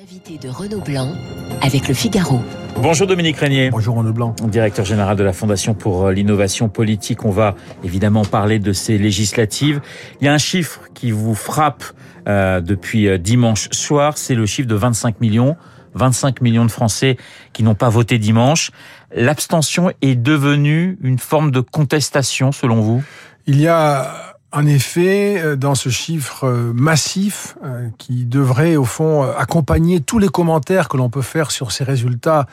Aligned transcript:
L'invité 0.00 0.38
de 0.38 0.48
Renaud 0.48 0.80
Blanc 0.80 1.12
avec 1.60 1.86
le 1.86 1.92
Figaro. 1.92 2.40
Bonjour 2.76 3.06
Dominique 3.06 3.36
Régnier. 3.36 3.68
Bonjour 3.68 3.96
Renaud 3.96 4.14
Blanc. 4.14 4.34
Directeur 4.44 4.86
général 4.86 5.14
de 5.14 5.22
la 5.22 5.34
Fondation 5.34 5.74
pour 5.74 6.06
euh, 6.06 6.12
l'innovation 6.12 6.70
politique. 6.70 7.26
On 7.26 7.30
va 7.30 7.54
évidemment 7.84 8.24
parler 8.24 8.60
de 8.60 8.72
ces 8.72 8.96
législatives. 8.96 9.82
Il 10.20 10.24
y 10.24 10.28
a 10.28 10.32
un 10.32 10.38
chiffre 10.38 10.80
qui 10.94 11.10
vous 11.10 11.34
frappe 11.34 11.84
euh, 12.28 12.62
depuis 12.62 13.08
euh, 13.08 13.18
dimanche 13.18 13.68
soir, 13.72 14.16
c'est 14.16 14.34
le 14.34 14.46
chiffre 14.46 14.68
de 14.68 14.74
25 14.74 15.20
millions. 15.20 15.56
25 15.92 16.40
millions 16.40 16.64
de 16.64 16.70
Français 16.70 17.18
qui 17.52 17.62
n'ont 17.62 17.74
pas 17.74 17.90
voté 17.90 18.16
dimanche. 18.18 18.70
L'abstention 19.14 19.90
est 20.00 20.14
devenue 20.14 20.96
une 21.02 21.18
forme 21.18 21.50
de 21.50 21.60
contestation 21.60 22.52
selon 22.52 22.80
vous? 22.80 23.02
Il 23.46 23.60
y 23.60 23.66
a 23.66 24.29
en 24.52 24.66
effet, 24.66 25.40
euh, 25.40 25.56
dans 25.56 25.74
ce 25.74 25.88
chiffre 25.88 26.44
euh, 26.44 26.72
massif 26.74 27.56
euh, 27.64 27.88
qui 27.98 28.24
devrait 28.24 28.76
au 28.76 28.84
fond 28.84 29.22
accompagner 29.22 30.00
tous 30.00 30.18
les 30.18 30.28
commentaires 30.28 30.88
que 30.88 30.96
l'on 30.96 31.08
peut 31.08 31.22
faire 31.22 31.50
sur 31.50 31.72
ces 31.72 31.84
résultats, 31.84 32.46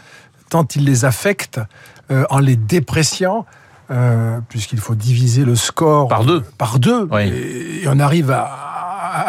tant 0.50 0.66
ils 0.76 0.86
les 0.86 1.06
affectent 1.06 1.60
en 2.30 2.40
les 2.40 2.56
dépréciant, 2.56 3.46
puisqu'il 4.48 4.80
faut 4.80 4.96
diviser 4.96 5.44
le 5.44 5.58
score 5.58 6.08
par 6.08 6.24
deux, 6.24 6.42
par 6.58 6.80
deux, 6.80 7.10
et, 7.20 7.84
on 7.86 8.00
arrive 8.00 8.32
à, 8.32 8.77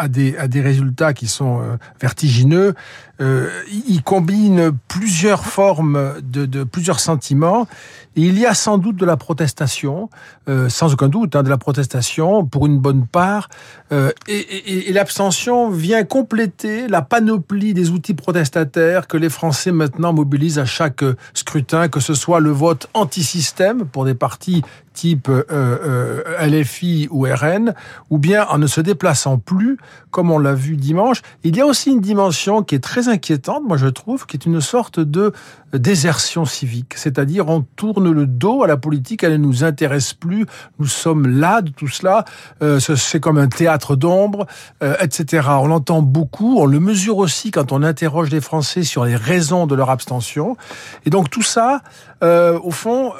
des, 0.07 0.37
à 0.37 0.47
des 0.47 0.61
résultats 0.61 1.13
qui 1.13 1.27
sont 1.27 1.61
vertigineux. 1.99 2.73
il 3.19 4.01
combine 4.03 4.71
plusieurs 4.87 5.45
formes 5.45 6.15
de, 6.21 6.63
plusieurs 6.63 6.99
sentiments 6.99 7.67
il 8.15 8.39
y 8.39 8.45
a 8.45 8.53
sans 8.53 8.77
doute 8.77 8.95
de 8.95 9.05
la 9.05 9.17
protestation, 9.17 10.09
euh, 10.47 10.69
sans 10.69 10.93
aucun 10.93 11.07
doute, 11.07 11.35
hein, 11.35 11.43
de 11.43 11.49
la 11.49 11.57
protestation 11.57 12.45
pour 12.45 12.65
une 12.65 12.79
bonne 12.79 13.05
part, 13.05 13.49
euh, 13.91 14.11
et, 14.27 14.91
l'abstention 14.91 15.69
vient 15.69 16.03
compléter 16.03 16.87
la 16.87 17.01
panoplie 17.01 17.73
des 17.73 17.91
outils 17.91 18.15
protestataires 18.15 19.07
que 19.07 19.17
les 19.17 19.29
Français 19.29 19.71
maintenant 19.71 20.13
mobilisent 20.13 20.59
à 20.59 20.65
chaque 20.65 21.03
scrutin, 21.33 21.87
que 21.87 21.99
ce 21.99 22.13
soit 22.13 22.39
le 22.39 22.49
vote 22.49 22.89
anti-système 22.93 23.85
pour 23.85 24.05
des 24.05 24.15
partis 24.15 24.63
type 24.99 25.29
euh, 25.29 26.21
LFI 26.45 27.07
ou 27.09 27.23
RN, 27.23 27.73
ou 28.09 28.17
bien 28.17 28.45
en 28.47 28.57
ne 28.57 28.67
se 28.67 28.81
déplaçant 28.81 29.37
plus, 29.37 29.77
comme 30.11 30.29
on 30.29 30.39
l'a 30.39 30.53
vu 30.53 30.75
dimanche. 30.75 31.21
Il 31.45 31.55
y 31.55 31.61
a 31.61 31.65
aussi 31.65 31.91
une 31.91 32.01
dimension 32.01 32.63
qui 32.63 32.75
est 32.75 32.83
très 32.83 33.07
inquiétante, 33.07 33.63
moi 33.65 33.77
je 33.77 33.87
trouve, 33.87 34.25
qui 34.25 34.35
est 34.35 34.45
une 34.45 34.59
sorte 34.59 34.99
de 34.99 35.31
désertion 35.73 36.45
civique, 36.45 36.93
c'est-à-dire 36.95 37.47
on 37.47 37.61
tourne 37.61 38.11
le 38.11 38.25
dos 38.25 38.63
à 38.63 38.67
la 38.67 38.77
politique, 38.77 39.23
elle 39.23 39.33
ne 39.33 39.37
nous 39.37 39.63
intéresse 39.63 40.13
plus, 40.13 40.45
nous 40.79 40.87
sommes 40.87 41.27
là 41.27 41.61
de 41.61 41.69
tout 41.69 41.87
cela, 41.87 42.25
euh, 42.61 42.79
c'est 42.79 43.19
comme 43.19 43.37
un 43.37 43.47
théâtre 43.47 43.95
d'ombre, 43.95 44.47
euh, 44.81 44.95
etc. 44.99 45.47
On 45.61 45.67
l'entend 45.67 46.01
beaucoup, 46.01 46.59
on 46.59 46.65
le 46.65 46.79
mesure 46.79 47.17
aussi 47.17 47.51
quand 47.51 47.71
on 47.71 47.83
interroge 47.83 48.29
les 48.29 48.41
Français 48.41 48.83
sur 48.83 49.05
les 49.05 49.15
raisons 49.15 49.67
de 49.67 49.75
leur 49.75 49.89
abstention. 49.89 50.57
Et 51.05 51.09
donc 51.09 51.29
tout 51.29 51.43
ça, 51.43 51.81
euh, 52.23 52.59
au 52.63 52.71
fond, 52.71 53.13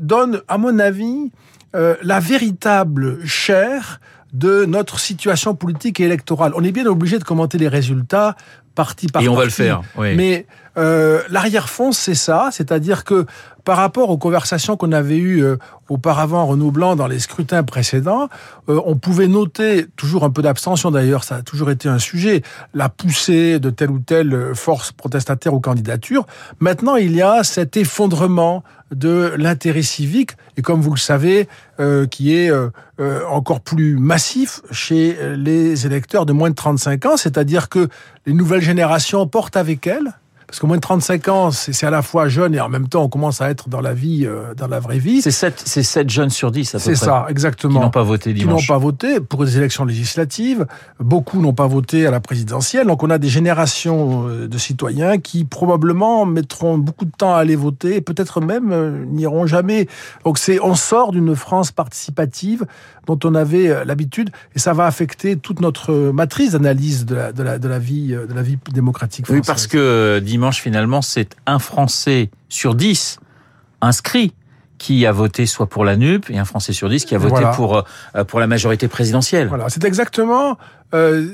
donne, 0.00 0.42
à 0.48 0.58
mon 0.58 0.78
avis, 0.78 1.30
la 1.72 2.20
véritable 2.20 3.24
chair 3.26 4.00
de 4.32 4.64
notre 4.64 4.98
situation 4.98 5.54
politique 5.54 6.00
et 6.00 6.04
électorale. 6.04 6.52
On 6.54 6.62
est 6.62 6.72
bien 6.72 6.86
obligé 6.86 7.18
de 7.18 7.24
commenter 7.24 7.58
les 7.58 7.68
résultats 7.68 8.36
parti 8.74 9.08
par 9.08 9.22
Et 9.22 9.28
on 9.28 9.34
va 9.34 9.44
le 9.44 9.50
faire. 9.50 9.82
Oui. 9.96 10.14
Mais 10.14 10.46
euh, 10.80 11.22
l'arrière-fond, 11.28 11.92
c'est 11.92 12.14
ça, 12.14 12.48
c'est-à-dire 12.52 13.04
que 13.04 13.26
par 13.64 13.76
rapport 13.76 14.08
aux 14.08 14.16
conversations 14.16 14.78
qu'on 14.78 14.92
avait 14.92 15.18
eues 15.18 15.44
euh, 15.44 15.56
auparavant 15.90 16.46
Renaud 16.46 16.70
Blanc 16.70 16.96
dans 16.96 17.06
les 17.06 17.18
scrutins 17.18 17.62
précédents, 17.62 18.30
euh, 18.70 18.80
on 18.86 18.96
pouvait 18.96 19.28
noter 19.28 19.86
toujours 19.96 20.24
un 20.24 20.30
peu 20.30 20.40
d'abstention 20.40 20.90
d'ailleurs, 20.90 21.22
ça 21.22 21.36
a 21.36 21.42
toujours 21.42 21.70
été 21.70 21.88
un 21.88 21.98
sujet, 21.98 22.42
la 22.72 22.88
poussée 22.88 23.60
de 23.60 23.68
telle 23.68 23.90
ou 23.90 23.98
telle 23.98 24.54
force 24.54 24.92
protestataire 24.92 25.52
aux 25.52 25.60
candidatures. 25.60 26.26
Maintenant, 26.60 26.96
il 26.96 27.14
y 27.14 27.20
a 27.20 27.44
cet 27.44 27.76
effondrement 27.76 28.64
de 28.90 29.34
l'intérêt 29.36 29.82
civique 29.82 30.32
et 30.56 30.62
comme 30.62 30.80
vous 30.80 30.94
le 30.94 30.98
savez, 30.98 31.46
euh, 31.78 32.06
qui 32.06 32.34
est 32.34 32.50
encore 33.30 33.60
plus 33.60 33.96
massif 33.96 34.60
chez 34.70 35.16
les 35.36 35.86
électeurs 35.86 36.26
de 36.26 36.32
moins 36.32 36.50
de 36.50 36.54
35 36.54 37.06
ans, 37.06 37.16
c'est-à-dire 37.16 37.68
que 37.68 37.88
les 38.26 38.32
nouvelles 38.32 38.62
générations 38.62 39.26
portent 39.26 39.56
avec 39.56 39.86
elles 39.86 40.12
parce 40.50 40.58
que 40.58 40.66
moins 40.66 40.78
de 40.78 40.80
35 40.80 41.28
ans, 41.28 41.50
c'est 41.52 41.86
à 41.86 41.90
la 41.90 42.02
fois 42.02 42.26
jeune 42.26 42.56
et 42.56 42.60
en 42.60 42.68
même 42.68 42.88
temps, 42.88 43.04
on 43.04 43.08
commence 43.08 43.40
à 43.40 43.50
être 43.50 43.68
dans 43.68 43.80
la 43.80 43.94
vie, 43.94 44.26
euh, 44.26 44.52
dans 44.56 44.66
la 44.66 44.80
vraie 44.80 44.98
vie. 44.98 45.22
C'est 45.22 45.30
7, 45.30 45.60
7 45.60 46.10
jeunes 46.10 46.30
sur 46.30 46.50
10 46.50 46.74
à 46.74 46.78
peu 46.78 46.82
C'est 46.82 46.96
ça, 46.96 47.26
exactement. 47.28 47.78
Qui 47.78 47.84
n'ont 47.84 47.90
pas 47.90 48.02
voté 48.02 48.32
dimanche. 48.32 48.66
Qui 48.66 48.72
n'ont 48.72 48.76
pas 48.76 48.82
voté 48.82 49.20
pour 49.20 49.44
les 49.44 49.56
élections 49.56 49.84
législatives. 49.84 50.66
Beaucoup 50.98 51.40
n'ont 51.40 51.52
pas 51.52 51.68
voté 51.68 52.04
à 52.04 52.10
la 52.10 52.18
présidentielle. 52.18 52.88
Donc 52.88 53.04
on 53.04 53.10
a 53.10 53.18
des 53.18 53.28
générations 53.28 54.26
euh, 54.26 54.48
de 54.48 54.58
citoyens 54.58 55.18
qui 55.18 55.44
probablement 55.44 56.26
mettront 56.26 56.78
beaucoup 56.78 57.04
de 57.04 57.12
temps 57.16 57.32
à 57.32 57.38
aller 57.38 57.54
voter 57.54 57.94
et 57.94 58.00
peut-être 58.00 58.40
même 58.40 58.72
euh, 58.72 59.04
n'iront 59.06 59.46
jamais. 59.46 59.86
Donc 60.24 60.36
c'est, 60.36 60.58
on 60.60 60.74
sort 60.74 61.12
d'une 61.12 61.36
France 61.36 61.70
participative 61.70 62.66
dont 63.06 63.20
on 63.22 63.36
avait 63.36 63.84
l'habitude 63.84 64.30
et 64.56 64.58
ça 64.58 64.72
va 64.72 64.86
affecter 64.86 65.36
toute 65.36 65.60
notre 65.60 65.92
matrice 66.12 66.52
d'analyse 66.52 67.06
de 67.06 67.14
la, 67.14 67.32
de 67.32 67.42
la, 67.42 67.58
de 67.58 67.68
la 67.68 67.78
vie, 67.78 68.08
de 68.08 68.34
la 68.34 68.42
vie 68.42 68.58
démocratique 68.72 69.26
française. 69.26 69.42
Oui, 69.42 69.46
parce 69.46 69.66
que 69.66 70.18
dimanche, 70.18 70.39
finalement, 70.60 71.02
c'est 71.02 71.36
un 71.46 71.58
Français 71.58 72.30
sur 72.48 72.74
dix 72.74 73.18
inscrit 73.80 74.34
qui 74.78 75.04
a 75.04 75.12
voté 75.12 75.44
soit 75.44 75.66
pour 75.66 75.84
la 75.84 75.96
NUP 75.96 76.30
et 76.30 76.38
un 76.38 76.46
Français 76.46 76.72
sur 76.72 76.88
dix 76.88 77.04
qui 77.04 77.14
a 77.14 77.18
voté 77.18 77.44
pour 77.54 77.84
euh, 78.16 78.24
pour 78.24 78.40
la 78.40 78.46
majorité 78.46 78.88
présidentielle. 78.88 79.48
Voilà, 79.48 79.68
c'est 79.68 79.84
exactement 79.84 80.56
euh, 80.94 81.28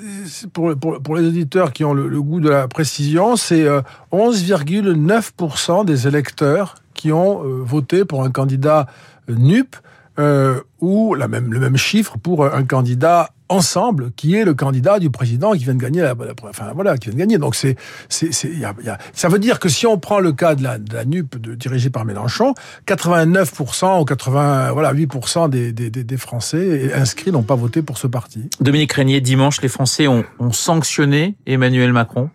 pour, 0.53 0.75
pour, 0.77 1.17
les 1.17 1.27
auditeurs 1.27 1.73
qui 1.73 1.85
ont 1.85 1.95
le, 1.95 2.21
goût 2.21 2.41
de 2.41 2.51
la 2.51 2.67
précision, 2.69 3.37
c'est 3.37 3.65
11,9% 4.13 5.81
euh, 5.81 5.85
des 5.85 6.09
électeurs 6.09 6.75
qui 6.93 7.13
ont 7.13 7.41
voté 7.63 8.05
pour 8.05 8.25
un 8.25 8.31
candidat 8.31 8.87
NUP 9.29 9.77
ou 10.81 11.15
la 11.15 11.29
même, 11.29 11.53
le 11.53 11.61
même 11.61 11.77
chiffre 11.77 12.17
pour 12.19 12.45
un 12.45 12.65
candidat 12.65 13.31
ensemble 13.49 14.11
qui 14.17 14.35
est 14.35 14.45
le 14.45 14.55
candidat 14.55 14.99
du 14.99 15.11
président 15.11 15.53
qui 15.53 15.65
vient 15.65 15.75
de 15.75 15.81
gagner 15.81 16.03
la, 16.03 16.15
enfin 16.43 16.73
voilà 16.75 16.99
qui 16.99 17.09
vient 17.09 17.15
de 17.15 17.21
gagner. 17.21 17.39
Donc 17.39 17.55
c'est 17.55 17.77
c'est 18.09 18.33
c'est 18.33 18.49
y 18.49 18.65
a, 18.65 18.75
y 18.83 18.89
a, 18.89 18.99
ça 19.13 19.29
veut 19.29 19.39
dire 19.39 19.59
que 19.59 19.69
si 19.69 19.87
on 19.87 19.99
prend 19.99 20.19
le 20.19 20.33
cas 20.33 20.55
de 20.55 20.63
la, 20.63 20.79
de 20.79 20.93
la 20.95 21.05
NUP 21.05 21.37
de, 21.41 21.55
dirigée 21.55 21.91
par 21.91 22.05
Mélenchon 22.05 22.55
89% 22.87 24.01
ou 24.01 24.05
80 24.05 24.73
voilà 24.73 24.93
8% 24.93 25.51
des, 25.51 25.73
des, 25.73 25.91
des 25.91 26.17
Français 26.17 26.93
inscrits 26.95 27.33
n'ont 27.33 27.43
pas 27.43 27.55
voté 27.55 27.83
pour 27.83 27.99
ce 27.99 28.07
parti. 28.07 28.49
Dominique 28.61 28.93
Régnier 28.93 29.21
dimanche 29.21 29.61
les 29.63 29.69
Français 29.69 30.07
ont, 30.07 30.25
ont 30.39 30.53
sanctionné 30.53 31.37
Emmanuel 31.47 31.93
Macron. 31.93 32.31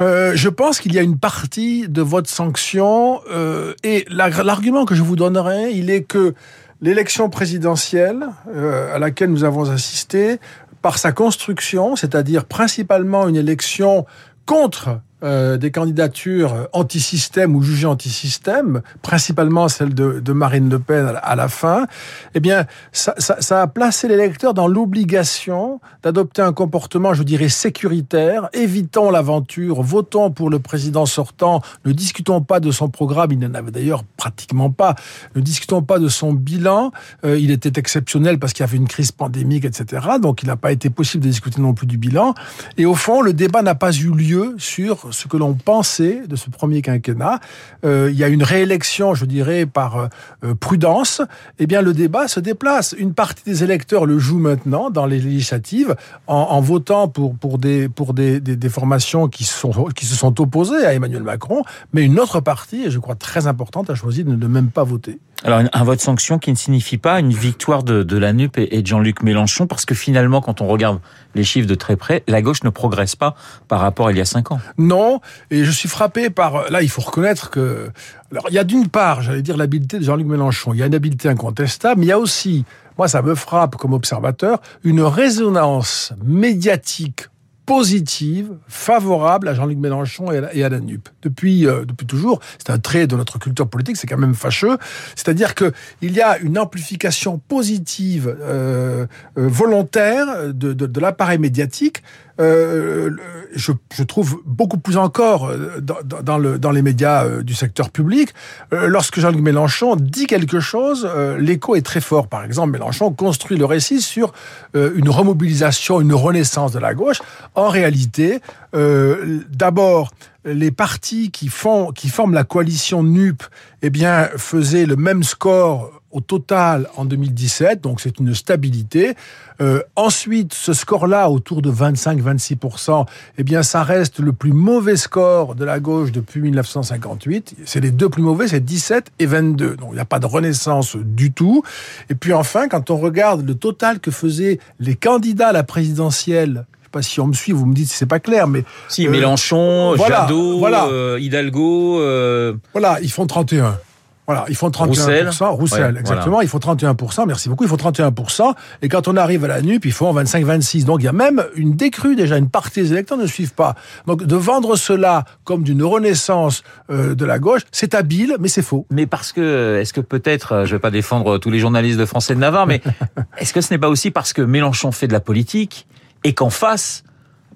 Euh, 0.00 0.32
je 0.34 0.50
pense 0.50 0.80
qu'il 0.80 0.92
y 0.92 0.98
a 0.98 1.02
une 1.02 1.18
partie 1.18 1.88
de 1.88 2.02
votre 2.02 2.28
sanction 2.28 3.20
euh, 3.30 3.72
et 3.82 4.04
l'argument 4.10 4.84
que 4.84 4.94
je 4.94 5.02
vous 5.02 5.16
donnerai, 5.16 5.70
il 5.72 5.88
est 5.88 6.02
que 6.02 6.34
l'élection 6.80 7.28
présidentielle 7.30 8.26
euh, 8.48 8.94
à 8.94 8.98
laquelle 8.98 9.30
nous 9.30 9.44
avons 9.44 9.70
assisté, 9.70 10.38
par 10.82 10.98
sa 10.98 11.12
construction, 11.12 11.96
c'est-à-dire 11.96 12.44
principalement 12.44 13.28
une 13.28 13.36
élection 13.36 14.06
contre 14.44 15.00
euh, 15.22 15.56
des 15.56 15.70
candidatures 15.70 16.68
anti-système 16.72 17.56
ou 17.56 17.62
jugées 17.62 17.86
anti-système, 17.86 18.82
principalement 19.00 19.68
celle 19.68 19.94
de, 19.94 20.32
Marine 20.32 20.68
Le 20.68 20.78
Pen 20.78 21.18
à 21.22 21.36
la 21.36 21.48
fin, 21.48 21.86
eh 22.34 22.40
bien, 22.40 22.66
ça 22.92 23.62
a 23.62 23.66
placé 23.66 24.08
l'électeur 24.08 24.52
dans 24.52 24.68
l'obligation 24.68 25.80
d'adopter 26.02 26.42
un 26.42 26.52
comportement, 26.52 27.14
je 27.14 27.22
dirais, 27.22 27.48
sécuritaire. 27.48 28.48
Évitons 28.52 29.10
l'aventure, 29.10 29.82
votons 29.82 30.30
pour 30.30 30.50
le 30.50 30.58
président 30.58 31.06
sortant, 31.06 31.62
ne 31.84 31.92
discutons 31.92 32.42
pas 32.42 32.60
de 32.60 32.70
son 32.70 32.88
programme, 32.88 33.32
il 33.32 33.38
n'en 33.38 33.54
avait 33.54 33.70
d'ailleurs 33.70 34.04
pratiquement 34.16 34.70
pas, 34.70 34.94
ne 35.34 35.40
discutons 35.40 35.82
pas 35.82 35.98
de 35.98 36.08
son 36.08 36.32
bilan, 36.32 36.92
euh, 37.24 37.38
il 37.38 37.50
était 37.50 37.80
exceptionnel 37.80 38.38
parce 38.38 38.52
qu'il 38.52 38.64
y 38.64 38.68
avait 38.68 38.76
une 38.76 38.88
crise 38.88 39.12
pandémique, 39.12 39.64
etc. 39.64 40.06
Donc 40.20 40.42
il 40.42 40.46
n'a 40.46 40.56
pas 40.56 40.72
été 40.72 40.90
possible 40.90 41.24
de 41.24 41.28
discuter 41.28 41.60
non 41.60 41.74
plus 41.74 41.86
du 41.86 41.98
bilan. 41.98 42.34
Et 42.76 42.86
au 42.86 42.94
fond, 42.94 43.22
le 43.22 43.32
débat 43.32 43.62
n'a 43.62 43.74
pas 43.74 43.92
eu 43.92 44.10
lieu 44.10 44.54
sur 44.58 45.05
ce 45.10 45.28
que 45.28 45.36
l'on 45.36 45.54
pensait 45.54 46.22
de 46.26 46.36
ce 46.36 46.50
premier 46.50 46.82
quinquennat. 46.82 47.40
Euh, 47.84 48.08
il 48.10 48.18
y 48.18 48.24
a 48.24 48.28
une 48.28 48.42
réélection, 48.42 49.14
je 49.14 49.24
dirais, 49.24 49.66
par 49.66 50.08
euh, 50.44 50.54
prudence. 50.58 51.22
Eh 51.58 51.66
bien, 51.66 51.82
le 51.82 51.92
débat 51.92 52.28
se 52.28 52.40
déplace. 52.40 52.94
Une 52.98 53.14
partie 53.14 53.44
des 53.44 53.64
électeurs 53.64 54.06
le 54.06 54.18
joue 54.18 54.38
maintenant 54.38 54.90
dans 54.90 55.06
les 55.06 55.18
législatives 55.18 55.94
en, 56.26 56.60
votant 56.60 57.08
pour, 57.08 57.34
pour, 57.36 57.58
des, 57.58 57.88
pour 57.88 58.14
des, 58.14 58.68
formations 58.68 59.28
qui, 59.28 59.44
sont, 59.44 59.70
qui 59.94 60.06
se 60.06 60.14
sont 60.14 60.40
opposées 60.40 60.84
à 60.84 60.92
Emmanuel 60.94 61.22
Macron, 61.22 61.62
mais 61.92 62.02
une 62.02 62.18
autre 62.18 62.40
partie, 62.40 62.84
et 62.84 62.90
je 62.90 62.98
crois 62.98 63.14
très 63.14 63.46
importante, 63.46 63.90
a 63.90 63.94
choisi 63.94 64.24
de 64.24 64.34
ne 64.34 64.46
même 64.46 64.70
pas 64.70 64.84
voter. 64.84 65.18
Alors, 65.44 65.60
un 65.70 65.84
vote 65.84 66.00
sanction 66.00 66.38
qui 66.38 66.50
ne 66.50 66.56
signifie 66.56 66.96
pas 66.96 67.20
une 67.20 67.32
victoire 67.32 67.82
de, 67.82 68.16
la 68.16 68.32
NUP 68.32 68.56
et 68.56 68.80
de 68.80 68.86
Jean-Luc 68.86 69.22
Mélenchon, 69.22 69.66
parce 69.66 69.84
que 69.84 69.94
finalement, 69.94 70.40
quand 70.40 70.60
on 70.60 70.66
regarde 70.66 70.98
les 71.34 71.44
chiffres 71.44 71.68
de 71.68 71.74
très 71.74 71.96
près, 71.96 72.24
la 72.26 72.40
gauche 72.40 72.64
ne 72.64 72.70
progresse 72.70 73.16
pas 73.16 73.36
par 73.68 73.80
rapport 73.80 74.08
à 74.08 74.12
il 74.12 74.18
y 74.18 74.20
a 74.20 74.24
cinq 74.24 74.50
ans. 74.50 74.60
Non, 74.78 75.20
et 75.50 75.64
je 75.64 75.70
suis 75.70 75.88
frappé 75.88 76.30
par... 76.30 76.70
Là, 76.70 76.82
il 76.82 76.88
faut 76.88 77.02
reconnaître 77.02 77.50
que... 77.50 77.90
Alors, 78.32 78.46
il 78.48 78.54
y 78.54 78.58
a 78.58 78.64
d'une 78.64 78.88
part, 78.88 79.20
j'allais 79.22 79.42
dire, 79.42 79.56
l'habileté 79.56 79.98
de 79.98 80.04
Jean-Luc 80.04 80.26
Mélenchon. 80.26 80.72
Il 80.72 80.78
y 80.78 80.82
a 80.82 80.86
une 80.86 80.94
habileté 80.94 81.28
incontestable, 81.28 82.00
mais 82.00 82.06
il 82.06 82.10
y 82.10 82.12
a 82.12 82.18
aussi, 82.18 82.64
moi, 82.96 83.06
ça 83.06 83.20
me 83.20 83.34
frappe 83.34 83.76
comme 83.76 83.92
observateur, 83.92 84.60
une 84.84 85.02
résonance 85.02 86.12
médiatique 86.24 87.26
positive, 87.66 88.52
favorable 88.68 89.48
à 89.48 89.54
Jean-Luc 89.54 89.78
Mélenchon 89.78 90.30
et 90.30 90.62
à 90.62 90.68
la, 90.68 90.80
NUP. 90.80 91.08
Depuis, 91.22 91.66
euh, 91.66 91.84
depuis 91.84 92.06
toujours, 92.06 92.40
c'est 92.58 92.70
un 92.70 92.78
trait 92.78 93.08
de 93.08 93.16
notre 93.16 93.38
culture 93.38 93.68
politique, 93.68 93.96
c'est 93.96 94.06
quand 94.06 94.16
même 94.16 94.34
fâcheux. 94.34 94.78
C'est-à-dire 95.16 95.54
que 95.54 95.72
il 96.00 96.12
y 96.12 96.22
a 96.22 96.38
une 96.38 96.58
amplification 96.58 97.38
positive, 97.38 98.34
euh, 98.40 99.06
euh, 99.36 99.48
volontaire 99.48 100.54
de, 100.54 100.72
de, 100.72 100.86
de 100.86 101.00
l'appareil 101.00 101.38
médiatique 101.38 102.02
euh, 102.38 103.10
je, 103.54 103.72
je, 103.94 104.02
trouve 104.02 104.42
beaucoup 104.44 104.76
plus 104.76 104.98
encore 104.98 105.46
euh, 105.46 105.80
dans, 105.80 105.96
dans, 106.22 106.36
le, 106.36 106.58
dans 106.58 106.70
les 106.70 106.82
médias 106.82 107.26
du 107.40 107.54
secteur 107.54 107.88
public. 107.88 108.34
lorsque 108.72 109.18
Jean-Luc 109.20 109.40
Mélenchon 109.40 109.96
dit 109.96 110.26
quelque 110.26 110.60
chose, 110.60 111.08
l'écho 111.38 111.76
est 111.76 111.84
très 111.84 112.00
fort. 112.00 112.28
Par 112.28 112.44
exemple, 112.44 112.72
Mélenchon 112.72 113.10
construit 113.10 113.56
le 113.56 113.64
récit 113.64 114.02
sur 114.02 114.32
une 114.74 115.08
remobilisation, 115.08 116.00
une 116.00 116.12
renaissance 116.12 116.72
de 116.72 116.78
la 116.78 116.94
gauche. 116.94 117.22
En 117.56 117.68
réalité, 117.68 118.40
d'abord, 118.72 120.12
les 120.44 120.70
partis 120.70 121.30
qui 121.30 121.48
font, 121.48 121.90
qui 121.90 122.08
forment 122.08 122.34
la 122.34 122.44
coalition 122.44 123.02
NUP, 123.02 123.42
eh 123.82 123.90
bien, 123.90 124.28
faisaient 124.36 124.86
le 124.86 124.96
même 124.96 125.22
score 125.22 125.90
au 126.12 126.20
total 126.20 126.88
en 126.96 127.04
2017, 127.04 127.82
donc 127.82 128.00
c'est 128.00 128.18
une 128.20 128.34
stabilité. 128.34 129.14
Euh, 129.60 129.82
ensuite, 129.96 130.54
ce 130.54 130.72
score-là, 130.72 131.28
autour 131.28 131.60
de 131.60 131.70
25-26%, 131.70 133.04
eh 133.36 133.42
bien, 133.42 133.62
ça 133.62 133.82
reste 133.82 134.20
le 134.20 134.32
plus 134.32 134.52
mauvais 134.52 134.96
score 134.96 135.54
de 135.54 135.64
la 135.64 135.78
gauche 135.78 136.12
depuis 136.12 136.40
1958. 136.40 137.56
C'est 137.66 137.80
les 137.80 137.90
deux 137.90 138.08
plus 138.08 138.22
mauvais, 138.22 138.48
c'est 138.48 138.64
17 138.64 139.12
et 139.18 139.26
22. 139.26 139.76
Donc, 139.76 139.90
il 139.90 139.96
n'y 139.96 140.00
a 140.00 140.06
pas 140.06 140.18
de 140.18 140.26
renaissance 140.26 140.96
du 140.96 141.32
tout. 141.32 141.62
Et 142.08 142.14
puis 142.14 142.32
enfin, 142.32 142.68
quand 142.68 142.90
on 142.90 142.96
regarde 142.96 143.46
le 143.46 143.54
total 143.54 144.00
que 144.00 144.10
faisaient 144.10 144.58
les 144.80 144.94
candidats 144.94 145.48
à 145.48 145.52
la 145.52 145.64
présidentielle 145.64 146.64
sais 146.86 146.90
pas 146.90 147.02
si 147.02 147.20
on 147.20 147.26
me 147.26 147.34
suit, 147.34 147.52
vous 147.52 147.66
me 147.66 147.74
dites 147.74 147.88
si 147.88 147.96
c'est 147.96 148.06
pas 148.06 148.20
clair, 148.20 148.46
mais 148.46 148.64
si 148.88 149.08
Mélenchon, 149.08 149.96
Jadot, 149.96 150.64
euh, 150.64 151.18
Hidalgo, 151.20 152.00
euh, 152.00 152.54
voilà, 152.72 152.98
ils 153.02 153.10
font 153.10 153.26
31. 153.26 153.78
Voilà, 154.26 154.44
ils 154.48 154.56
font 154.56 154.70
31%. 154.70 154.86
Roussel, 154.86 155.28
Roussel 155.40 155.96
exactement. 155.98 156.40
Ils 156.40 156.48
font 156.48 156.58
31%. 156.58 157.26
Merci 157.26 157.48
beaucoup. 157.48 157.62
Ils 157.62 157.70
font 157.70 157.76
31%. 157.76 158.54
Et 158.82 158.88
quand 158.88 159.06
on 159.06 159.16
arrive 159.16 159.44
à 159.44 159.48
la 159.48 159.62
NUP, 159.62 159.84
ils 159.84 159.92
font 159.92 160.12
25-26. 160.12 160.84
Donc 160.84 161.00
il 161.00 161.04
y 161.04 161.08
a 161.08 161.12
même 161.12 161.44
une 161.54 161.76
décrue 161.76 162.16
déjà. 162.16 162.36
Une 162.36 162.50
partie 162.50 162.82
des 162.82 162.92
électeurs 162.92 163.18
ne 163.18 163.26
suivent 163.26 163.54
pas. 163.54 163.76
Donc 164.06 164.24
de 164.24 164.36
vendre 164.36 164.74
cela 164.74 165.24
comme 165.44 165.62
d'une 165.62 165.84
renaissance 165.84 166.64
euh, 166.90 167.14
de 167.14 167.24
la 167.24 167.38
gauche, 167.38 167.62
c'est 167.70 167.94
habile, 167.94 168.36
mais 168.40 168.48
c'est 168.48 168.62
faux. 168.62 168.84
Mais 168.90 169.06
parce 169.06 169.32
que, 169.32 169.78
est-ce 169.80 169.92
que 169.92 170.00
peut-être, 170.00 170.52
euh, 170.52 170.64
je 170.64 170.74
vais 170.74 170.80
pas 170.80 170.90
défendre 170.90 171.38
tous 171.38 171.50
les 171.50 171.60
journalistes 171.60 171.98
de 171.98 172.06
Français 172.06 172.34
de 172.34 172.40
Navarre, 172.40 172.66
mais 172.66 172.82
est-ce 173.38 173.52
que 173.52 173.60
ce 173.60 173.72
n'est 173.72 173.78
pas 173.78 173.88
aussi 173.88 174.10
parce 174.10 174.32
que 174.32 174.42
Mélenchon 174.42 174.90
fait 174.90 175.06
de 175.06 175.12
la 175.12 175.20
politique 175.20 175.86
et 176.26 176.34
qu'en 176.34 176.50
face, 176.50 177.04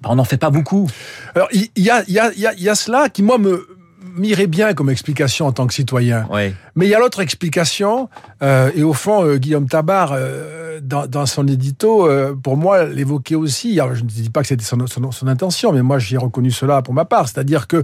bah, 0.01 0.09
on 0.11 0.15
n'en 0.15 0.23
fait 0.23 0.37
pas 0.37 0.49
beaucoup 0.49 0.89
Alors 1.35 1.49
il 1.51 1.69
y, 1.75 1.89
a, 1.89 2.03
y, 2.07 2.19
a, 2.19 2.31
y 2.33 2.69
a 2.69 2.75
cela 2.75 3.09
qui 3.09 3.21
moi 3.21 3.37
me 3.37 3.67
m'irait 4.15 4.47
bien 4.47 4.73
comme 4.73 4.89
explication 4.89 5.47
en 5.47 5.51
tant 5.51 5.67
que 5.67 5.73
citoyen. 5.73 6.27
Mais 6.75 6.85
il 6.85 6.89
y 6.89 6.95
a 6.95 6.99
l'autre 6.99 7.21
explication, 7.21 8.09
euh, 8.41 8.71
et 8.75 8.83
au 8.83 8.93
fond, 8.93 9.25
euh, 9.25 9.37
Guillaume 9.37 9.67
Tabar, 9.67 10.11
euh, 10.13 10.79
dans, 10.81 11.05
dans, 11.05 11.25
son 11.25 11.47
édito, 11.47 12.09
pour 12.41 12.57
moi, 12.57 12.85
l'évoquait 12.85 13.35
aussi. 13.35 13.79
Alors, 13.79 13.95
je 13.95 14.03
ne 14.03 14.07
dis 14.07 14.29
pas 14.29 14.41
que 14.41 14.47
c'était 14.47 14.63
son, 14.63 14.87
son, 14.87 15.11
son, 15.11 15.27
intention, 15.27 15.71
mais 15.71 15.81
moi, 15.81 15.99
j'ai 15.99 16.17
reconnu 16.17 16.49
cela 16.49 16.81
pour 16.81 16.93
ma 16.93 17.05
part. 17.05 17.27
C'est-à-dire 17.27 17.67
que 17.67 17.83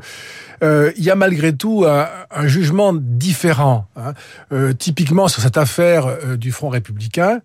il 0.61 1.03
y 1.03 1.11
a 1.11 1.15
malgré 1.15 1.55
tout 1.55 1.85
un, 1.87 2.07
un 2.31 2.47
jugement 2.47 2.93
différent. 2.95 3.85
Hein. 3.95 4.13
typiquement, 4.79 5.27
sur 5.27 5.43
cette 5.43 5.57
affaire 5.57 6.37
du 6.37 6.51
Front 6.51 6.69
républicain, 6.69 7.41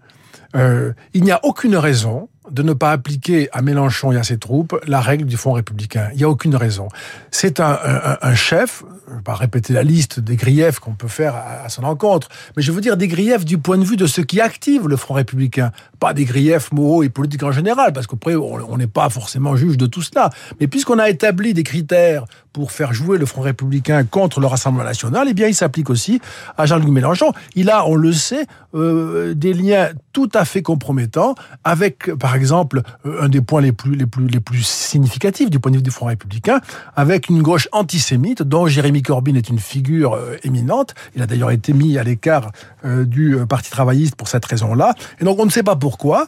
il 0.55 1.23
n'y 1.23 1.33
a 1.33 1.41
aucune 1.43 1.77
raison 1.77 2.29
de 2.51 2.63
ne 2.63 2.73
pas 2.73 2.91
appliquer 2.91 3.49
à 3.53 3.63
Mélenchon 3.63 4.13
et 4.13 4.17
à 4.17 4.25
ses 4.25 4.39
troupes 4.39 4.79
la 4.87 5.01
règle 5.01 5.27
du 5.27 5.37
Front 5.37 5.53
républicain. 5.53 6.09
Il 6.13 6.19
n'y 6.19 6.25
a 6.25 6.29
aucune 6.29 6.57
raison. 6.57 6.89
C'est 7.31 7.61
un, 7.61 8.35
chef, 8.35 8.83
je 9.07 9.13
ne 9.13 9.17
vais 9.17 9.23
pas 9.23 9.35
répéter 9.35 9.73
la 9.73 9.83
liste 9.83 10.19
des 10.19 10.37
griefs 10.37 10.81
qu'on 10.81 10.95
peut 10.95 11.09
faire 11.09 11.35
à, 11.37 11.69
son 11.69 11.85
encontre, 11.85 12.29
mais 12.57 12.63
je 12.63 12.73
veux 12.73 12.81
dire 12.81 12.97
des 12.97 13.09
griefs 13.09 13.45
du 13.45 13.59
point 13.59 13.79
de 13.79 13.85
vue 13.85 13.97
de 13.97 14.07
ceux 14.07 14.25
qui 14.25 14.41
activent 14.41 14.89
le 14.89 14.97
Front 14.97 15.15
républicain, 15.15 15.71
pas 16.01 16.15
des 16.15 16.25
griefs 16.25 16.73
moraux 16.73 17.03
et 17.03 17.09
politiques 17.09 17.43
en 17.45 17.53
général, 17.53 17.93
parce 17.93 18.07
qu'après, 18.07 18.35
on 18.35 18.77
n'est 18.77 18.87
pas 18.87 19.09
forcément 19.09 19.55
juge 19.55 19.77
de 19.77 19.87
tout 19.87 20.03
cela. 20.03 20.31
Mais 20.61 20.67
puisqu'on 20.67 20.99
a 20.99 21.09
établi 21.09 21.55
des 21.55 21.63
critères 21.63 22.25
pour 22.53 22.73
faire 22.73 22.93
jouer 22.93 23.19
le 23.19 23.27
Front 23.27 23.43
républicain 23.43 24.05
contre 24.05 24.41
le 24.41 24.47
Rassemblement 24.47 24.85
national, 24.85 25.27
eh 25.31 25.35
bien, 25.35 25.47
il 25.47 25.55
s'applique 25.55 25.91
aussi 25.91 26.21
à 26.59 26.67
Jean-Luc 26.67 26.89
Mélenchon. 26.89 27.33
Il 27.55 27.71
a, 27.71 27.87
on 27.87 27.95
le 27.95 28.13
sait, 28.13 28.47
euh, 28.75 29.35
des 29.35 29.53
liens 29.55 29.91
tout 30.13 30.29
à 30.35 30.45
fait 30.45 30.63
compromettants 30.63 31.35
avec, 31.65 32.13
par 32.15 32.32
exemple, 32.35 32.83
euh, 33.07 33.23
un 33.23 33.29
des 33.29 33.41
points 33.41 33.61
les 33.61 33.73
plus, 33.73 33.95
les 33.95 34.07
plus, 34.07 34.27
les 34.27 34.41
plus 34.41 34.67
significatifs 34.67 35.51
du 35.51 35.59
point 35.59 35.71
de 35.71 35.77
vue 35.77 35.83
du 35.83 35.91
Front 35.91 36.07
républicain, 36.07 36.61
avec 36.97 37.29
une 37.29 37.43
gauche 37.43 37.69
antisémite 37.73 38.43
dont 38.43 38.67
Jérémy 38.67 39.03
Corbyn 39.03 39.35
est 39.35 39.49
une 39.49 39.59
figure 39.59 40.15
euh, 40.15 40.37
éminente. 40.43 40.95
Il 41.17 41.23
a 41.23 41.27
d'ailleurs 41.27 41.51
été 41.51 41.73
mis 41.73 41.99
à 41.99 42.05
l'écart 42.05 42.51
euh, 42.85 43.05
du 43.05 43.37
Parti 43.49 43.71
travailliste 43.71 44.17
pour 44.17 44.29
cette 44.29 44.45
raison-là. 44.45 44.95
Et 45.21 45.25
donc 45.25 45.39
on 45.39 45.45
ne 45.45 45.51
sait 45.51 45.63
pas 45.63 45.77
pourquoi 45.77 46.27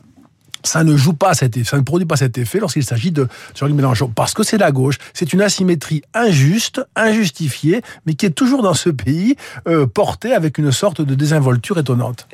ça 0.65 0.83
ne 0.83 0.97
joue 0.97 1.13
pas 1.13 1.35
cet 1.35 1.57
effet, 1.57 1.71
ça 1.71 1.77
ne 1.77 1.83
produit 1.83 2.07
pas 2.07 2.17
cet 2.17 2.37
effet 2.39 2.59
lorsqu'il 2.59 2.85
s'agit 2.85 3.13
de 3.13 3.29
Jean-Luc 3.55 3.77
Mélenchon. 3.77 4.11
Parce 4.15 4.35
que 4.35 4.43
c'est 4.43 4.59
la 4.59 4.73
gauche. 4.73 4.99
C'est 5.13 5.33
une 5.33 5.43
asymétrie 5.43 6.03
injuste, 6.15 6.85
injustifiée, 6.97 7.83
mais 8.07 8.15
qui 8.15 8.27
est 8.27 8.31
toujours 8.31 8.63
dans 8.63 8.75
ce 8.75 8.91
pays 8.91 9.37
euh, 9.69 9.87
portée 9.87 10.33
avec 10.33 10.59
une 10.59 10.73
sorte 10.73 11.01
de 11.03 11.15
désinvolture 11.15 11.79
étonnante. 11.79 12.27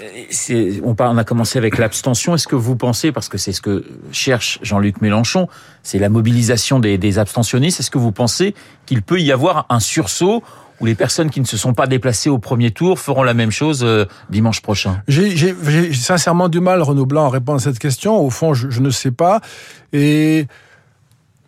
On, 0.82 0.96
on 0.98 1.16
a 1.18 1.24
commencé 1.24 1.58
avec 1.58 1.76
l'abstention. 1.76 2.34
Est-ce 2.34 2.48
que 2.48 2.56
vous 2.56 2.76
pensez, 2.76 3.12
parce 3.12 3.28
que 3.28 3.36
c'est 3.36 3.52
ce 3.52 3.60
que 3.60 3.84
cherche 4.12 4.58
Jean-Luc 4.62 5.00
Mélenchon, 5.00 5.48
c'est 5.82 5.98
la 5.98 6.08
mobilisation 6.08 6.78
des, 6.78 6.98
des 6.98 7.18
abstentionnistes, 7.18 7.80
est-ce 7.80 7.90
que 7.90 7.98
vous 7.98 8.12
pensez 8.12 8.54
qu'il 8.86 9.02
peut 9.02 9.20
y 9.20 9.32
avoir 9.32 9.66
un 9.68 9.80
sursaut 9.80 10.42
où 10.80 10.86
les 10.86 10.94
personnes 10.94 11.30
qui 11.30 11.40
ne 11.40 11.46
se 11.46 11.56
sont 11.56 11.74
pas 11.74 11.86
déplacées 11.86 12.30
au 12.30 12.38
premier 12.38 12.70
tour 12.70 12.98
feront 12.98 13.22
la 13.22 13.34
même 13.34 13.50
chose 13.50 13.82
euh, 13.84 14.06
dimanche 14.30 14.62
prochain 14.62 15.02
J'ai 15.08 15.54
sincèrement 15.92 16.48
du 16.48 16.60
mal, 16.60 16.82
Renaud 16.82 17.06
Blanc, 17.06 17.26
à 17.26 17.30
répondre 17.30 17.60
à 17.60 17.62
cette 17.62 17.78
question. 17.78 18.18
Au 18.18 18.30
fond, 18.30 18.54
je, 18.54 18.80
ne 18.80 18.90
sais 18.90 19.10
pas. 19.10 19.40
Et 19.92 20.46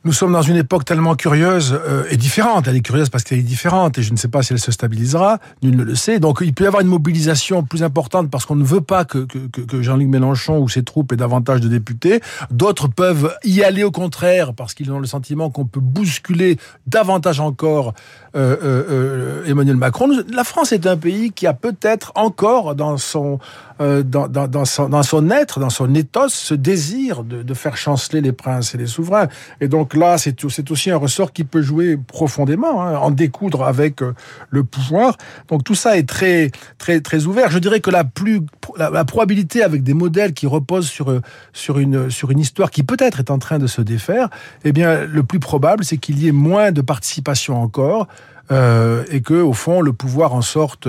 nous 0.05 0.13
sommes 0.13 0.33
dans 0.33 0.43
une 0.43 0.57
époque 0.57 0.85
tellement 0.85 1.15
curieuse 1.15 1.73
euh, 1.73 2.05
et 2.11 2.17
différente. 2.17 2.67
Elle 2.69 2.77
est 2.77 2.83
curieuse 2.83 3.09
parce 3.09 3.25
qu'elle 3.25 3.39
est 3.39 3.43
différente 3.43 3.99
et 3.99 4.03
je 4.03 4.13
ne 4.13 4.17
sais 4.17 4.29
pas 4.29 4.43
si 4.43 4.53
elle 4.53 4.59
se 4.59 4.73
stabilisera. 4.73 5.39
Nul 5.63 5.77
ne 5.77 5.85
le 5.85 5.95
sait. 5.95 6.19
Donc 6.19 6.41
il 6.43 6.53
peut 6.53 6.65
y 6.65 6.67
avoir 6.67 6.83
une 6.83 6.89
mobilisation 6.89 7.63
plus 7.63 7.83
importante 7.83 8.31
parce 8.31 8.45
qu'on 8.45 8.57
ne 8.57 8.65
veut 8.65 8.81
pas 8.81 9.05
que, 9.05 9.27
que 9.27 9.83
Jean-Luc 9.83 10.09
Mélenchon 10.09 10.59
ou 10.59 10.69
ses 10.69 10.83
troupes 10.83 11.13
aient 11.13 11.17
davantage 11.17 11.61
de 11.61 11.69
députés. 11.69 12.21
D'autres 12.51 12.89
peuvent 12.89 13.35
y 13.45 13.63
aller 13.63 13.85
au 13.85 13.93
contraire 13.93 14.53
parce 14.55 14.75
qu'ils 14.75 14.93
ont 14.93 14.99
le 14.99 15.07
sentiment 15.07 15.51
qu'on 15.51 15.67
peut 15.67 15.81
bousculer 15.81 16.59
davantage 16.87 17.41
encore 17.41 17.95
euh, 18.35 18.57
euh, 18.63 18.85
euh 18.89 19.45
Emmanuel 19.47 19.77
Macron. 19.77 20.09
La 20.33 20.45
France 20.45 20.73
est 20.73 20.87
un 20.87 20.97
pays 20.97 21.33
qui 21.33 21.47
a 21.47 21.55
peut-être 21.55 22.13
encore 22.15 22.75
dans 22.75 22.97
son 22.97 23.39
euh, 23.83 24.03
dans, 24.03 24.29
dans, 24.29 24.47
dans, 24.47 24.65
son, 24.65 24.89
dans 24.89 25.03
son 25.03 25.31
être, 25.31 25.59
dans 25.59 25.71
son 25.71 25.93
ethos, 25.95 26.29
ce 26.29 26.55
désir 26.55 27.25
de, 27.25 27.43
de, 27.43 27.55
faire 27.55 27.77
chanceler 27.77 28.21
les 28.21 28.31
princes 28.31 28.75
et 28.75 28.79
les 28.79 28.87
souverains. 28.87 29.29
Et 29.61 29.67
donc 29.67 29.95
là, 29.95 30.19
c'est 30.19 30.45
aussi 30.71 30.91
un 30.91 30.97
ressort 30.97 31.33
qui 31.33 31.43
peut 31.43 31.63
jouer 31.63 31.97
profondément, 31.97 32.83
hein, 32.83 32.97
en 32.99 33.11
découdre 33.11 33.65
avec 33.65 34.03
euh, 34.03 34.15
le 34.51 34.63
pouvoir. 34.63 35.17
Donc 35.49 35.65
tout 35.65 35.75
ça 35.75 35.97
est 35.97 36.09
très, 36.09 36.51
très, 36.79 37.01
très 37.01 37.27
ouvert. 37.27 37.51
Je 37.51 37.59
dirais 37.59 37.81
que 37.81 37.91
la 37.91 38.05
plus, 38.05 38.43
la, 38.77 38.91
la 38.91 39.05
probabilité 39.05 39.65
avec 39.65 39.83
des 39.83 39.95
modèles 39.95 40.33
qui 40.33 40.47
reposent 40.47 40.89
sur, 40.89 41.21
sur 41.53 41.79
une, 41.79 42.11
sur 42.11 42.31
une 42.31 42.39
histoire 42.39 42.71
qui 42.71 42.85
peut-être 42.85 43.19
est 43.19 43.31
en 43.31 43.39
train 43.39 43.59
de 43.59 43.67
se 43.67 43.83
défaire, 43.83 44.29
eh 44.65 44.73
bien, 44.73 45.07
le 45.07 45.23
plus 45.25 45.41
probable, 45.41 45.83
c'est 45.85 45.97
qu'il 45.97 46.23
y 46.23 46.29
ait 46.29 46.33
moins 46.33 46.71
de 46.71 46.83
participation 46.83 47.61
encore 47.61 48.07
euh, 48.53 49.05
et 49.11 49.23
que 49.23 49.35
au 49.35 49.55
fond 49.55 49.81
le 49.81 49.93
pouvoir 49.93 50.35
en 50.35 50.43
sorte 50.43 50.87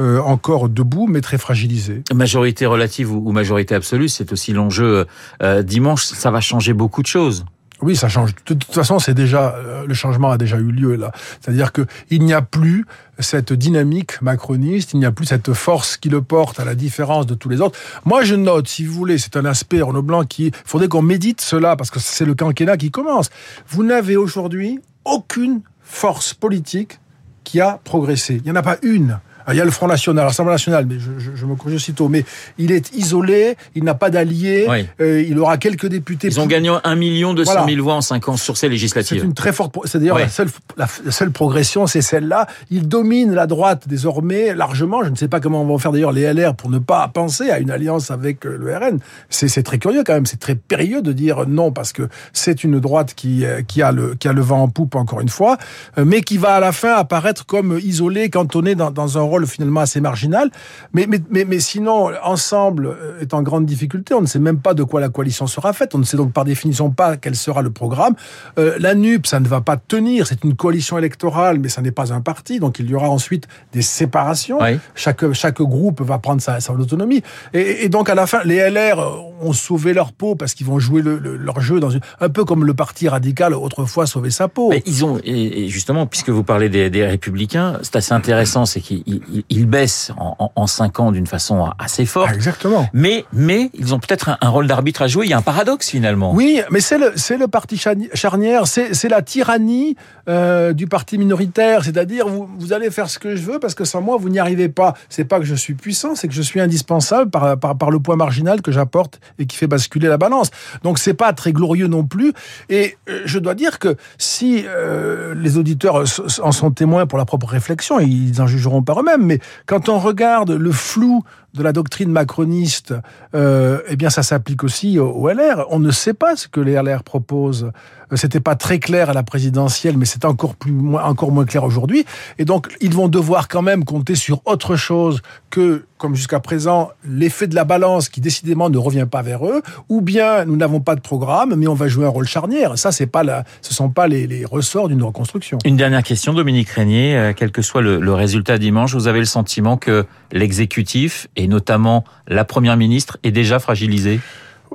euh, 0.00 0.20
encore 0.20 0.68
debout 0.68 1.06
mais 1.06 1.22
très 1.22 1.38
fragilisé. 1.38 2.02
Majorité 2.14 2.66
relative 2.66 3.10
ou, 3.10 3.32
majorité 3.32 3.74
absolue, 3.74 4.08
c'est 4.08 4.32
aussi 4.32 4.52
l'enjeu 4.52 5.06
euh, 5.42 5.62
dimanche. 5.62 6.04
Ça 6.04 6.30
va 6.30 6.40
changer 6.40 6.74
beaucoup 6.74 7.00
de 7.00 7.06
choses. 7.06 7.46
Oui, 7.82 7.94
ça 7.94 8.08
change. 8.08 8.34
De 8.34 8.54
toute 8.54 8.72
façon, 8.72 8.98
c'est 8.98 9.12
déjà 9.12 9.54
le 9.86 9.92
changement 9.92 10.30
a 10.30 10.38
déjà 10.38 10.56
eu 10.56 10.72
lieu 10.72 10.96
là. 10.96 11.12
C'est-à-dire 11.40 11.72
que 11.72 11.86
il 12.08 12.22
n'y 12.22 12.32
a 12.32 12.40
plus 12.40 12.86
cette 13.18 13.52
dynamique 13.52 14.22
macroniste, 14.22 14.94
il 14.94 14.98
n'y 14.98 15.04
a 15.04 15.12
plus 15.12 15.26
cette 15.26 15.52
force 15.52 15.98
qui 15.98 16.08
le 16.08 16.22
porte 16.22 16.58
à 16.58 16.64
la 16.64 16.74
différence 16.74 17.26
de 17.26 17.34
tous 17.34 17.50
les 17.50 17.60
autres. 17.60 17.78
Moi, 18.06 18.24
je 18.24 18.34
note, 18.34 18.66
si 18.66 18.86
vous 18.86 18.94
voulez, 18.94 19.18
c'est 19.18 19.36
un 19.36 19.44
aspect 19.44 19.82
Renaud 19.82 20.02
Blanc 20.02 20.24
qui 20.24 20.52
faudrait 20.64 20.88
qu'on 20.88 21.02
médite 21.02 21.42
cela 21.42 21.76
parce 21.76 21.90
que 21.90 22.00
c'est 22.00 22.24
le 22.24 22.34
quinquennat 22.34 22.78
qui 22.78 22.90
commence. 22.90 23.28
Vous 23.68 23.84
n'avez 23.84 24.16
aujourd'hui 24.16 24.80
aucune 25.04 25.60
force 25.82 26.32
politique 26.32 26.98
qui 27.46 27.60
a 27.60 27.80
progressé. 27.84 28.34
Il 28.34 28.42
n'y 28.42 28.50
en 28.50 28.56
a 28.56 28.62
pas 28.62 28.76
une 28.82 29.20
il 29.52 29.56
y 29.56 29.60
a 29.60 29.64
le 29.64 29.70
Front 29.70 29.86
National, 29.86 30.24
l'Assemblée 30.24 30.52
nationale, 30.52 30.86
mais 30.86 30.98
je, 30.98 31.10
je, 31.18 31.30
je, 31.34 31.46
me 31.46 31.54
corrige 31.54 31.76
aussitôt, 31.76 32.08
mais 32.08 32.24
il 32.58 32.72
est 32.72 32.94
isolé, 32.94 33.56
il 33.74 33.84
n'a 33.84 33.94
pas 33.94 34.10
d'alliés, 34.10 34.66
oui. 34.68 34.86
euh, 35.00 35.22
il 35.22 35.38
aura 35.38 35.56
quelques 35.58 35.86
députés. 35.86 36.28
Ils 36.28 36.40
ont 36.40 36.46
gagné 36.46 36.76
1 36.82 36.94
million 36.96 37.34
200 37.34 37.52
voilà. 37.52 37.66
000 37.66 37.82
voix 37.82 37.94
en 37.94 38.00
5 38.00 38.28
ans 38.28 38.36
sur 38.36 38.56
ces 38.56 38.68
législatives. 38.68 39.20
C'est 39.20 39.26
une 39.26 39.34
très 39.34 39.52
forte, 39.52 39.74
c'est 39.84 39.98
d'ailleurs 39.98 40.16
oui. 40.16 40.22
la, 40.22 40.28
seule, 40.28 40.48
la, 40.76 40.86
la 41.04 41.12
seule 41.12 41.30
progression, 41.30 41.86
c'est 41.86 42.02
celle-là. 42.02 42.46
Il 42.70 42.88
domine 42.88 43.34
la 43.34 43.46
droite 43.46 43.84
désormais 43.86 44.54
largement. 44.54 45.04
Je 45.04 45.10
ne 45.10 45.16
sais 45.16 45.28
pas 45.28 45.40
comment 45.40 45.64
vont 45.64 45.78
faire 45.78 45.92
d'ailleurs 45.92 46.12
les 46.12 46.32
LR 46.32 46.54
pour 46.54 46.70
ne 46.70 46.78
pas 46.78 47.06
penser 47.08 47.50
à 47.50 47.58
une 47.58 47.70
alliance 47.70 48.10
avec 48.10 48.46
euh, 48.46 48.56
le 48.58 48.76
RN. 48.76 48.98
C'est 49.28 49.62
très 49.62 49.78
curieux 49.78 50.02
quand 50.04 50.14
même, 50.14 50.26
c'est 50.26 50.40
très 50.40 50.54
périlleux 50.54 51.02
de 51.02 51.12
dire 51.12 51.46
non 51.46 51.72
parce 51.72 51.92
que 51.92 52.08
c'est 52.32 52.64
une 52.64 52.80
droite 52.80 53.14
qui, 53.14 53.44
euh, 53.44 53.62
qui, 53.62 53.82
a 53.82 53.92
le, 53.92 54.14
qui 54.14 54.28
a 54.28 54.32
le 54.32 54.40
vent 54.40 54.62
en 54.62 54.68
poupe 54.68 54.94
encore 54.94 55.20
une 55.20 55.28
fois, 55.28 55.56
mais 55.96 56.22
qui 56.22 56.38
va 56.38 56.54
à 56.54 56.60
la 56.60 56.72
fin 56.72 56.94
apparaître 56.94 57.46
comme 57.46 57.78
isolé, 57.82 58.30
cantonné 58.30 58.74
dans, 58.74 58.90
dans 58.90 59.18
un 59.18 59.22
rôle 59.22 59.35
finalement 59.44 59.80
assez 59.80 60.00
marginal. 60.00 60.50
Mais, 60.94 61.06
mais, 61.06 61.18
mais, 61.30 61.44
mais 61.44 61.60
sinon, 61.60 62.10
ensemble 62.22 62.96
est 63.20 63.34
en 63.34 63.42
grande 63.42 63.66
difficulté. 63.66 64.14
On 64.14 64.22
ne 64.22 64.26
sait 64.26 64.38
même 64.38 64.60
pas 64.60 64.72
de 64.72 64.84
quoi 64.84 65.00
la 65.00 65.08
coalition 65.08 65.46
sera 65.46 65.72
faite. 65.72 65.94
On 65.94 65.98
ne 65.98 66.04
sait 66.04 66.16
donc 66.16 66.32
par 66.32 66.44
définition 66.44 66.90
pas 66.90 67.16
quel 67.16 67.36
sera 67.36 67.62
le 67.62 67.70
programme. 67.70 68.14
Euh, 68.58 68.76
la 68.78 68.94
NUP, 68.94 69.26
ça 69.26 69.40
ne 69.40 69.48
va 69.48 69.60
pas 69.60 69.76
tenir. 69.76 70.26
C'est 70.26 70.44
une 70.44 70.54
coalition 70.54 70.96
électorale, 70.96 71.58
mais 71.58 71.68
ça 71.68 71.82
n'est 71.82 71.90
pas 71.90 72.12
un 72.12 72.20
parti. 72.20 72.60
Donc 72.60 72.78
il 72.78 72.88
y 72.88 72.94
aura 72.94 73.10
ensuite 73.10 73.48
des 73.72 73.82
séparations. 73.82 74.58
Oui. 74.60 74.78
Chaque, 74.94 75.32
chaque 75.32 75.60
groupe 75.60 76.00
va 76.00 76.18
prendre 76.18 76.40
sa, 76.40 76.60
sa 76.60 76.72
autonomie. 76.72 77.22
Et, 77.52 77.84
et, 77.84 77.88
donc 77.88 78.08
à 78.08 78.14
la 78.14 78.26
fin, 78.26 78.42
les 78.44 78.70
LR 78.70 78.98
ont 79.40 79.52
sauvé 79.52 79.92
leur 79.92 80.12
peau 80.12 80.34
parce 80.34 80.54
qu'ils 80.54 80.66
vont 80.66 80.78
jouer 80.78 81.02
le, 81.02 81.18
le, 81.18 81.36
leur 81.36 81.60
jeu 81.60 81.80
dans 81.80 81.90
une, 81.90 82.00
un 82.20 82.28
peu 82.28 82.44
comme 82.44 82.64
le 82.64 82.74
parti 82.74 83.08
radical 83.08 83.54
autrefois 83.54 84.06
sauvait 84.06 84.30
sa 84.30 84.48
peau. 84.48 84.70
Mais 84.70 84.82
ils 84.86 85.04
ont 85.04 85.18
et 85.24 85.68
justement 85.68 86.06
puisque 86.06 86.30
vous 86.30 86.44
parlez 86.44 86.68
des, 86.68 86.90
des 86.90 87.04
républicains, 87.04 87.78
c'est 87.82 87.96
assez 87.96 88.12
intéressant, 88.12 88.66
c'est 88.66 88.80
qu'ils 88.80 89.02
ils 89.48 89.66
baissent 89.66 90.12
en, 90.16 90.36
en, 90.38 90.52
en, 90.54 90.66
cinq 90.66 91.00
ans 91.00 91.12
d'une 91.12 91.26
façon 91.26 91.70
assez 91.78 92.06
forte. 92.06 92.28
Ah, 92.30 92.34
exactement. 92.34 92.88
Mais 92.92 93.24
mais 93.32 93.70
ils 93.74 93.94
ont 93.94 93.98
peut-être 93.98 94.28
un, 94.28 94.38
un, 94.40 94.48
rôle 94.48 94.66
d'arbitre 94.66 95.02
à 95.02 95.08
jouer. 95.08 95.26
Il 95.26 95.30
y 95.30 95.34
a 95.34 95.38
un 95.38 95.42
paradoxe 95.42 95.88
finalement. 95.90 96.32
Oui, 96.34 96.60
mais 96.70 96.80
c'est 96.80 96.98
le 96.98 97.12
c'est 97.16 97.36
le 97.36 97.48
parti 97.48 97.78
charnière, 97.78 98.66
c'est 98.66 99.08
la 99.08 99.22
tyrannie 99.22 99.96
euh, 100.28 100.72
du 100.72 100.86
parti 100.86 101.18
minoritaire, 101.18 101.84
c'est-à-dire 101.84 102.28
vous 102.28 102.48
vous 102.58 102.72
allez 102.72 102.90
faire 102.90 103.08
ce 103.10 103.18
que 103.18 103.36
je 103.36 103.42
veux 103.42 103.58
parce 103.58 103.74
que 103.74 103.84
sans 103.84 104.00
moi 104.00 104.16
vous 104.18 104.28
n'y 104.28 104.38
arrivez 104.38 104.68
pas. 104.68 104.94
C'est 105.08 105.24
pas 105.24 105.38
que 105.38 105.46
je 105.46 105.54
suis 105.54 105.74
puissant, 105.74 106.14
c'est 106.14 106.28
que 106.28 106.34
je 106.34 106.42
suis 106.42 106.60
indispensable 106.60 107.30
par, 107.30 107.58
par 107.58 107.76
par 107.76 107.90
le 107.90 107.98
poids 108.00 108.16
marginal 108.16 108.62
que 108.62 108.72
j'apporte 108.72 109.20
et 109.38 109.46
qui 109.46 109.56
fait 109.56 109.66
basculer 109.66 110.08
la 110.08 110.18
balance. 110.18 110.50
Donc 110.82 110.98
c'est 110.98 111.14
pas 111.14 111.32
très 111.32 111.52
glorieux 111.52 111.86
non 111.86 112.04
plus. 112.04 112.32
Et 112.68 112.96
euh, 113.08 113.22
je 113.24 113.38
dois 113.38 113.54
dire 113.54 113.78
que 113.78 113.96
si 114.18 114.64
euh, 114.66 115.34
les 115.34 115.58
auditeurs 115.58 116.04
en 116.42 116.52
sont 116.52 116.70
témoins 116.70 117.06
pour 117.06 117.18
la 117.18 117.24
propre 117.24 117.46
réflexion, 117.46 118.00
ils 118.00 118.40
en 118.40 118.46
jugeront 118.46 118.82
par 118.82 119.00
eux-mêmes. 119.00 119.15
Mais 119.24 119.40
quand 119.66 119.88
on 119.88 119.98
regarde 119.98 120.50
le 120.50 120.72
flou 120.72 121.22
de 121.56 121.62
la 121.62 121.72
doctrine 121.72 122.10
macroniste, 122.10 122.94
euh, 123.34 123.80
eh 123.88 123.96
bien, 123.96 124.10
ça 124.10 124.22
s'applique 124.22 124.62
aussi 124.62 124.98
au, 124.98 125.28
LR. 125.28 125.66
On 125.70 125.78
ne 125.78 125.90
sait 125.90 126.14
pas 126.14 126.36
ce 126.36 126.46
que 126.48 126.60
les 126.60 126.80
LR 126.80 127.02
proposent. 127.02 127.72
C'était 128.14 128.38
pas 128.38 128.54
très 128.54 128.78
clair 128.78 129.10
à 129.10 129.14
la 129.14 129.24
présidentielle, 129.24 129.96
mais 129.96 130.04
c'est 130.04 130.24
encore 130.24 130.54
plus, 130.54 130.72
encore 130.94 131.32
moins 131.32 131.44
clair 131.44 131.64
aujourd'hui. 131.64 132.04
Et 132.38 132.44
donc, 132.44 132.68
ils 132.80 132.94
vont 132.94 133.08
devoir 133.08 133.48
quand 133.48 133.62
même 133.62 133.84
compter 133.84 134.14
sur 134.14 134.42
autre 134.44 134.76
chose 134.76 135.22
que, 135.50 135.84
comme 135.98 136.14
jusqu'à 136.14 136.38
présent, 136.38 136.90
l'effet 137.04 137.48
de 137.48 137.56
la 137.56 137.64
balance 137.64 138.08
qui 138.08 138.20
décidément 138.20 138.70
ne 138.70 138.78
revient 138.78 139.08
pas 139.10 139.22
vers 139.22 139.44
eux, 139.44 139.60
ou 139.88 140.02
bien 140.02 140.44
nous 140.44 140.56
n'avons 140.56 140.78
pas 140.78 140.94
de 140.94 141.00
programme, 141.00 141.56
mais 141.56 141.66
on 141.66 141.74
va 141.74 141.88
jouer 141.88 142.06
un 142.06 142.10
rôle 142.10 142.28
charnière. 142.28 142.78
Ça, 142.78 142.92
c'est 142.92 143.08
pas 143.08 143.24
la, 143.24 143.42
ce 143.60 143.74
sont 143.74 143.88
pas 143.88 144.06
les, 144.06 144.44
ressorts 144.44 144.88
d'une 144.88 145.02
reconstruction. 145.02 145.58
Une 145.64 145.76
dernière 145.76 146.04
question, 146.04 146.32
Dominique 146.32 146.68
Régnier. 146.68 147.16
Euh, 147.16 147.32
quel 147.34 147.50
que 147.50 147.62
soit 147.62 147.82
le, 147.82 147.98
le 147.98 148.14
résultat 148.14 148.58
dimanche, 148.58 148.94
vous 148.94 149.08
avez 149.08 149.18
le 149.18 149.24
sentiment 149.24 149.76
que 149.76 150.06
l'exécutif 150.30 151.26
notamment 151.48 152.04
la 152.28 152.44
première 152.44 152.76
ministre 152.76 153.18
est 153.22 153.32
déjà 153.32 153.58
fragilisée 153.58 154.20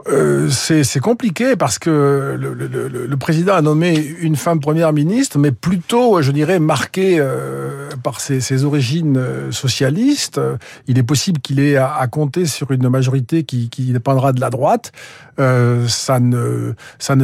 euh, 0.08 0.50
c'est 0.50 1.00
compliqué 1.00 1.56
parce 1.56 1.78
que 1.78 2.36
le, 2.40 3.18
président 3.18 3.54
a 3.54 3.62
nommé 3.62 3.96
une 4.22 4.36
femme 4.36 4.60
première 4.60 4.94
ministre, 4.94 5.38
mais 5.38 5.52
plutôt, 5.52 6.22
je 6.22 6.32
dirais, 6.32 6.60
marquée 6.60 7.18
euh, 7.20 7.90
par 8.02 8.20
ses, 8.20 8.64
origines 8.64 9.18
euh, 9.18 9.52
socialistes. 9.52 10.42
Il 10.88 10.98
est 10.98 11.04
possible 11.04 11.40
qu'il 11.40 11.60
ait 11.60 11.78
à, 11.78 12.08
compter 12.08 12.46
sur 12.46 12.72
une 12.72 12.90
majorité 12.90 13.44
qui, 13.44 13.70
dépendra 13.92 14.34
de 14.34 14.40
la 14.40 14.50
droite. 14.50 14.92
Ça 15.38 16.20
ne 16.20 16.76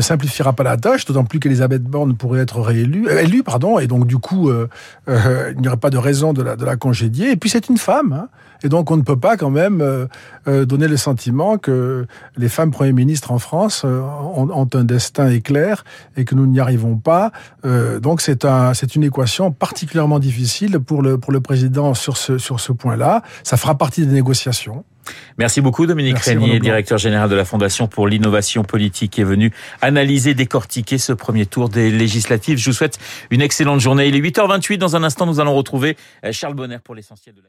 simplifiera 0.01 0.53
pas 0.53 0.63
la 0.63 0.77
tâche, 0.77 1.05
d'autant 1.05 1.23
plus 1.23 1.39
qu'Elisabeth 1.39 1.83
Borne 1.83 2.15
pourrait 2.15 2.41
être 2.41 2.59
réélue, 2.61 3.07
élue, 3.09 3.43
pardon, 3.43 3.79
et 3.79 3.87
donc 3.87 4.07
du 4.07 4.17
coup, 4.17 4.51
il 5.07 5.61
n'y 5.61 5.67
aurait 5.67 5.77
pas 5.77 5.89
de 5.89 5.97
raison 5.97 6.33
de 6.33 6.41
la, 6.41 6.55
de 6.55 6.65
la 6.65 6.75
congédier. 6.75 7.31
Et 7.31 7.35
puis 7.37 7.49
c'est 7.49 7.69
une 7.69 7.77
femme, 7.77 8.13
hein, 8.13 8.27
et 8.63 8.69
donc 8.69 8.91
on 8.91 8.97
ne 8.97 9.01
peut 9.01 9.19
pas 9.19 9.37
quand 9.37 9.49
même 9.49 9.81
euh, 9.81 10.65
donner 10.65 10.87
le 10.87 10.97
sentiment 10.97 11.57
que 11.57 12.05
les 12.35 12.49
femmes 12.49 12.71
premiers 12.71 12.93
ministres 12.93 13.31
en 13.31 13.39
France 13.39 13.83
ont, 13.83 14.49
ont, 14.49 14.67
un 14.73 14.83
destin 14.83 15.29
éclair 15.29 15.83
et 16.15 16.25
que 16.25 16.35
nous 16.35 16.45
n'y 16.45 16.59
arrivons 16.59 16.97
pas. 16.97 17.31
donc 18.01 18.21
c'est 18.21 18.45
un 18.45 18.73
c'est 18.73 18.95
une 18.95 19.03
équation 19.03 19.51
particulièrement 19.51 20.19
difficile 20.19 20.79
pour 20.79 21.01
le 21.01 21.17
pour 21.17 21.31
le 21.31 21.41
président 21.41 21.93
sur 21.93 22.17
ce 22.17 22.37
sur 22.37 22.59
ce 22.59 22.71
point-là. 22.71 23.23
Ça 23.43 23.57
fera 23.57 23.77
partie 23.77 24.05
des 24.05 24.13
négociations. 24.13 24.83
Merci 25.37 25.61
beaucoup 25.61 25.85
Dominique 25.85 26.17
Régnier, 26.17 26.59
directeur 26.59 26.97
général 26.97 27.29
de 27.29 27.35
la 27.35 27.45
Fondation 27.45 27.87
pour 27.87 28.07
l'innovation 28.07 28.63
politique, 28.63 29.11
qui 29.13 29.21
est 29.21 29.25
venu 29.25 29.51
analyser, 29.81 30.33
décortiquer 30.33 30.97
ce 30.97 31.13
premier 31.13 31.45
tour 31.45 31.69
des 31.69 31.91
législatives. 31.91 32.57
Je 32.57 32.69
vous 32.69 32.75
souhaite 32.75 32.99
une 33.29 33.41
excellente 33.41 33.79
journée. 33.79 34.07
Il 34.07 34.15
est 34.15 34.21
8h28. 34.21 34.77
Dans 34.77 34.95
un 34.95 35.03
instant, 35.03 35.25
nous 35.25 35.39
allons 35.39 35.55
retrouver 35.55 35.97
Charles 36.31 36.55
Bonner 36.55 36.79
pour 36.83 36.95
l'essentiel 36.95 37.35
de 37.35 37.41
la 37.41 37.47